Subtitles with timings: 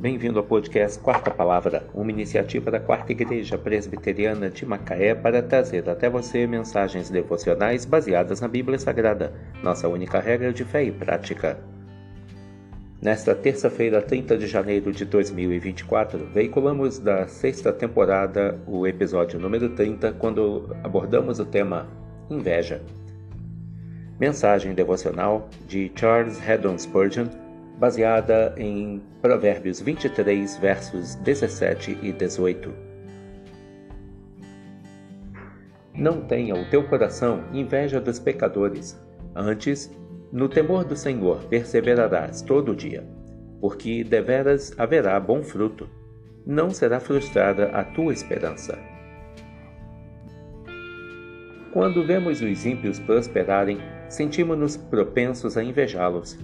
[0.00, 5.90] bem-vindo ao podcast Quarta Palavra, uma iniciativa da Quarta Igreja Presbiteriana de Macaé para trazer
[5.90, 11.58] até você mensagens devocionais baseadas na Bíblia Sagrada, nossa única regra de fé e prática.
[13.02, 20.12] Nesta terça-feira, 30 de janeiro de 2024, veiculamos da sexta temporada o episódio número 30,
[20.12, 21.88] quando abordamos o tema
[22.30, 22.82] Inveja.
[24.20, 27.47] Mensagem devocional de Charles Haddon Spurgeon
[27.78, 32.74] baseada em Provérbios 23, versos 17 e 18.
[35.94, 39.00] Não tenha o teu coração inveja dos pecadores,
[39.34, 39.90] antes,
[40.32, 43.06] no temor do Senhor perseverarás todo o dia,
[43.60, 45.88] porque deveras haverá bom fruto,
[46.44, 48.76] não será frustrada a tua esperança.
[51.72, 56.38] Quando vemos os ímpios prosperarem, sentimos-nos propensos a invejá-los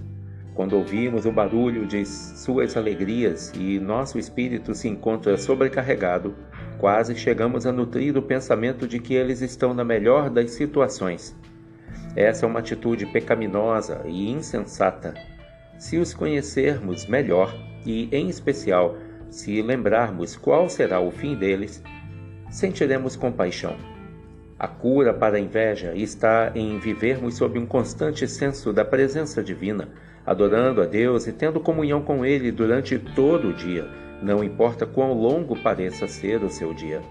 [0.55, 6.33] quando ouvimos o barulho de suas alegrias e nosso espírito se encontra sobrecarregado,
[6.79, 11.35] quase chegamos a nutrir o pensamento de que eles estão na melhor das situações.
[12.15, 15.13] Essa é uma atitude pecaminosa e insensata.
[15.77, 17.53] Se os conhecermos melhor
[17.85, 18.95] e, em especial,
[19.29, 21.83] se lembrarmos qual será o fim deles,
[22.49, 23.75] sentiremos compaixão.
[24.57, 29.89] A cura para a inveja está em vivermos sob um constante senso da presença divina
[30.25, 33.87] adorando a Deus e tendo comunhão com Ele durante todo o dia,
[34.21, 37.01] não importa quão longo pareça ser o seu dia.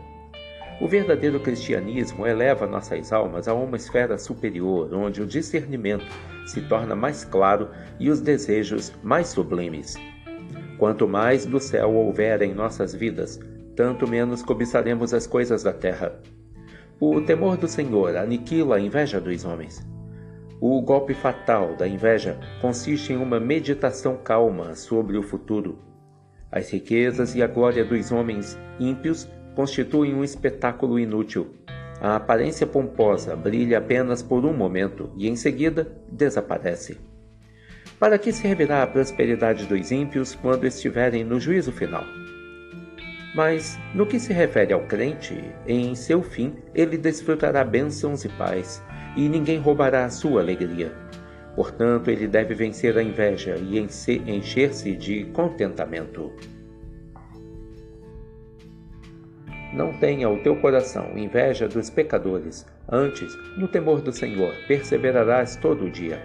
[0.81, 6.05] O verdadeiro cristianismo eleva nossas almas a uma esfera superior, onde o discernimento
[6.47, 7.69] se torna mais claro
[8.01, 9.95] e os desejos mais sublimes.
[10.77, 13.39] Quanto mais do céu houver em nossas vidas,
[13.77, 16.21] tanto menos cobiçaremos as coisas da terra.
[17.07, 19.87] O temor do Senhor aniquila a inveja dos homens.
[20.59, 25.79] O golpe fatal da inveja consiste em uma meditação calma sobre o futuro.
[26.51, 31.55] As riquezas e a glória dos homens ímpios constituem um espetáculo inútil.
[32.01, 36.99] A aparência pomposa brilha apenas por um momento e em seguida desaparece.
[38.01, 42.24] Para que servirá a prosperidade dos ímpios quando estiverem no juízo final?
[43.35, 48.81] Mas, no que se refere ao crente, em seu fim ele desfrutará bênçãos e paz
[49.17, 50.93] e ninguém roubará a sua alegria.
[51.57, 56.33] Portanto, ele deve vencer a inveja e encher-se de contentamento.
[59.73, 65.87] Não tenha o teu coração inveja dos pecadores, antes, no temor do Senhor, perseverarás todo
[65.87, 66.23] o dia.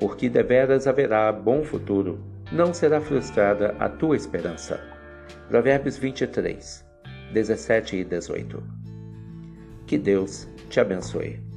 [0.00, 2.18] Porque deveras haverá bom futuro,
[2.50, 4.93] não será frustrada a tua esperança.
[5.48, 6.84] Provérbios 23,
[7.32, 8.62] 17 e 18.
[9.86, 11.53] Que Deus te abençoe.